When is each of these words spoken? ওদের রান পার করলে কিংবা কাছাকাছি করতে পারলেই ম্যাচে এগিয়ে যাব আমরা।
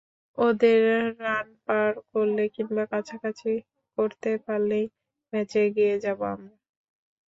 ওদের 0.37 0.79
রান 1.19 1.47
পার 1.65 1.91
করলে 2.09 2.43
কিংবা 2.55 2.83
কাছাকাছি 2.91 3.51
করতে 3.97 4.31
পারলেই 4.45 4.85
ম্যাচে 5.33 5.59
এগিয়ে 5.67 5.95
যাব 6.03 6.19
আমরা। 6.33 6.53